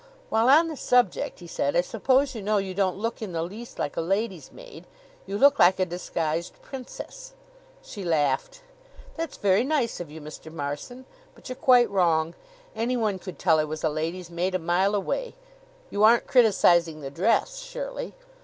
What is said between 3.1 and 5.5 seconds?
in the least like a lady's maid? You